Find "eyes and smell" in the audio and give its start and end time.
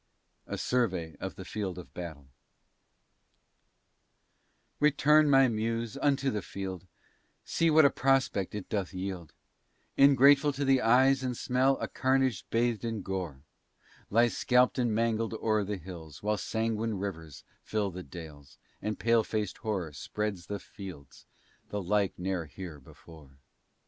10.81-11.77